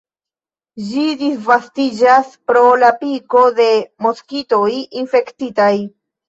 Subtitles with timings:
[0.85, 3.69] Ĝi disvastiĝas pro la piko de
[4.07, 4.65] moskitoj
[5.03, 5.71] infektitaj.